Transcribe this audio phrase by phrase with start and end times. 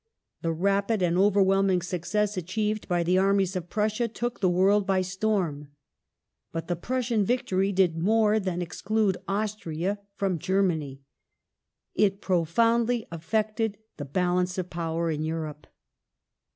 [0.41, 5.01] The rapid and overwhelming success achieved by the armies of Prussia took the world by
[5.01, 5.67] storm.
[6.51, 11.01] But the Prussian victory did more than ex clude Austria from Germany,
[11.93, 15.67] it profoundly affected the balance of power in Europe.